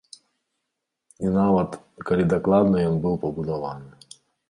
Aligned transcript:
І 1.27 1.35
нават, 1.37 1.77
калі 2.09 2.27
дакладна 2.35 2.77
ён 2.89 2.95
быў 3.07 3.23
пабудаваны. 3.27 3.89